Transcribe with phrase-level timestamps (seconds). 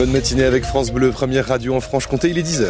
[0.00, 2.68] Bonne matinée avec France Bleu, première radio en Franche-Comté, il est 10h.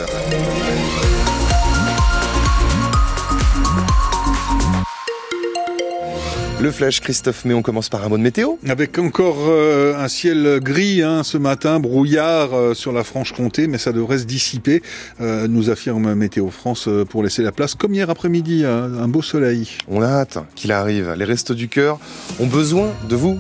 [6.59, 8.53] Le flash, Christophe, mais on commence par un mot de météo.
[8.67, 13.77] Avec encore euh, un ciel gris hein, ce matin, brouillard euh, sur la Franche-Comté, mais
[13.77, 14.83] ça devrait se dissiper,
[15.21, 19.69] euh, nous affirme Météo France pour laisser la place, comme hier après-midi, un beau soleil.
[19.87, 21.13] On a hâte qu'il arrive.
[21.15, 21.99] Les Restos du Cœur
[22.41, 23.39] ont besoin de vous.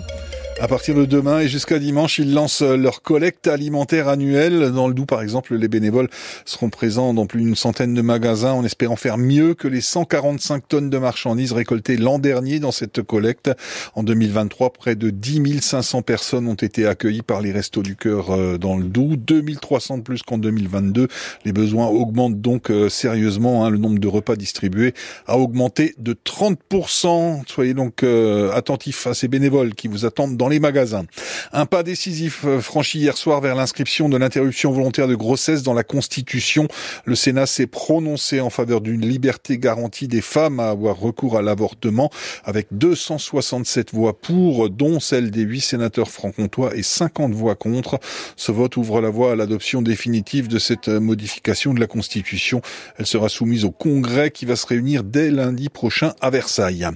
[0.60, 4.72] À partir de demain et jusqu'à dimanche, ils lancent leur collecte alimentaire annuelle.
[4.72, 6.08] Dans le Doubs, par exemple, les bénévoles
[6.44, 10.66] seront présents dans plus d'une centaine de magasins en espérant faire mieux que les 145
[10.66, 13.52] tonnes de marchandises récoltées l'an dernier dans cette collecte.
[13.94, 18.32] En 2023, près de 10 500 personnes ont été accueillies par les Restos du Cœur
[18.32, 21.06] euh, dans le Doubs, 2300 de plus qu'en 2022.
[21.44, 23.64] Les besoins augmentent donc euh, sérieusement.
[23.64, 23.70] Hein.
[23.70, 24.92] Le nombre de repas distribués
[25.28, 27.42] a augmenté de 30%.
[27.46, 31.04] Soyez donc euh, attentifs à ces bénévoles qui vous attendent dans les magasins.
[31.52, 35.74] Un pas décisif euh, franchi hier soir vers l'inscription de l'interruption volontaire de grossesse dans
[35.74, 36.68] la Constitution.
[37.04, 41.42] Le Sénat s'est prononcé en faveur d'une liberté garantie des femmes à avoir recours à
[41.42, 42.10] l'avortement
[42.44, 47.98] avec 267 voix pour, dont celle des huit sénateurs franc-comtois et 50 voix contre.
[48.36, 52.62] Ce vote ouvre la voie à l'adoption définitive de cette modification de la Constitution.
[52.98, 56.88] Elle sera soumise au Congrès qui va se réunir dès lundi prochain à Versailles.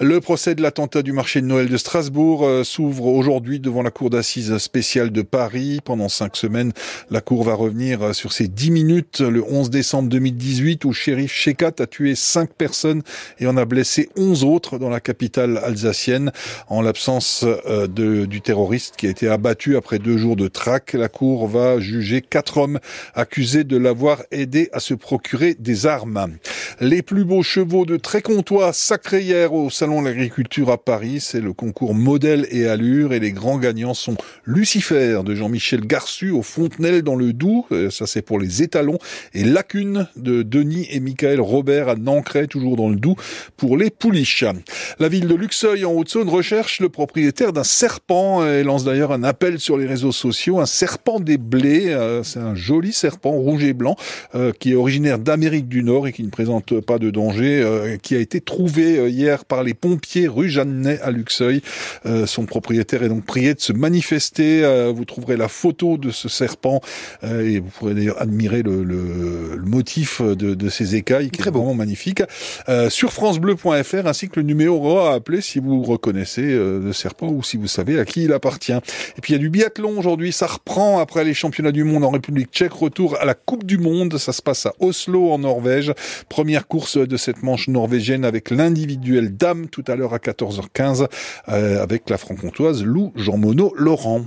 [0.00, 3.90] Le procès de l'attentat du marché de Noël de Strasbourg euh, s'ouvre aujourd'hui devant la
[3.90, 5.80] Cour d'assises spéciale de Paris.
[5.82, 6.72] Pendant cinq semaines,
[7.10, 11.72] la Cour va revenir sur ces dix minutes le 11 décembre 2018 où shérif Shekat
[11.78, 13.02] a tué cinq personnes
[13.38, 16.32] et en a blessé onze autres dans la capitale alsacienne.
[16.68, 21.08] En l'absence euh, du terroriste qui a été abattu après deux jours de traque, la
[21.08, 22.78] Cour va juger quatre hommes
[23.14, 26.36] accusés de l'avoir aidé à se procurer des armes.
[26.80, 31.20] Les plus beaux chevaux de Trécontois sacrés hier au Salon de l'Agriculture à Paris.
[31.20, 36.30] C'est le concours modèle et allure et les grands gagnants sont Lucifer de Jean-Michel Garçu
[36.30, 37.66] au Fontenelle dans le Doubs.
[37.70, 38.98] Euh, ça c'est pour les étalons.
[39.34, 43.16] Et Lacune de Denis et Michael Robert à Nancray, toujours dans le Doubs,
[43.56, 44.44] pour les pouliches.
[44.98, 49.22] La ville de Luxeuil en Haute-Saône recherche le propriétaire d'un serpent et lance d'ailleurs un
[49.22, 50.58] appel sur les réseaux sociaux.
[50.58, 51.90] Un serpent des blés.
[51.90, 53.96] Euh, c'est un joli serpent rouge et blanc
[54.34, 57.96] euh, qui est originaire d'Amérique du Nord et qui ne présente pas de danger, euh,
[57.96, 61.62] qui a été trouvé euh, hier par les pompiers rue Jeannet à Luxeuil.
[62.06, 64.62] Euh, son propriétaire est donc prié de se manifester.
[64.94, 66.80] vous trouverez la photo de ce serpent
[67.22, 71.50] et vous pourrez d'ailleurs admirer le, le, le motif de, de, ces écailles qui est
[71.50, 72.22] vraiment magnifique.
[72.88, 77.56] sur francebleu.fr ainsi que le numéro à appeler si vous reconnaissez le serpent ou si
[77.56, 78.72] vous savez à qui il appartient.
[78.72, 82.04] Et puis il y a du biathlon aujourd'hui, ça reprend après les championnats du monde
[82.04, 85.38] en République tchèque, retour à la Coupe du monde, ça se passe à Oslo en
[85.38, 85.92] Norvège.
[86.28, 91.06] Première course de cette manche norvégienne avec l'individuel dame tout à l'heure à 14h15
[91.48, 92.18] euh, avec la
[92.58, 94.24] Lou Jean Monod Laurent.